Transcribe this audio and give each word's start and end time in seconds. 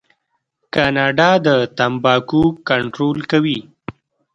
کاناډا 0.73 1.31
د 1.45 1.47
تمباکو 1.77 2.43
کنټرول 2.69 3.17
کوي. 3.31 3.59